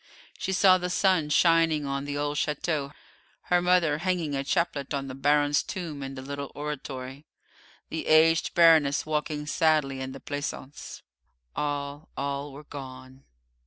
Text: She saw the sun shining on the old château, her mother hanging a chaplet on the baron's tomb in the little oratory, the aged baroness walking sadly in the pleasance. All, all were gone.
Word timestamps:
She 0.39 0.51
saw 0.51 0.79
the 0.79 0.89
sun 0.89 1.29
shining 1.29 1.85
on 1.85 2.05
the 2.05 2.17
old 2.17 2.37
château, 2.37 2.91
her 3.53 3.61
mother 3.61 3.99
hanging 3.99 4.33
a 4.33 4.43
chaplet 4.43 4.95
on 4.95 5.05
the 5.07 5.13
baron's 5.13 5.61
tomb 5.61 6.01
in 6.01 6.15
the 6.15 6.23
little 6.23 6.51
oratory, 6.55 7.27
the 7.89 8.07
aged 8.07 8.55
baroness 8.55 9.05
walking 9.05 9.45
sadly 9.45 10.01
in 10.01 10.11
the 10.11 10.19
pleasance. 10.19 11.03
All, 11.55 12.09
all 12.17 12.51
were 12.51 12.63
gone. 12.63 13.25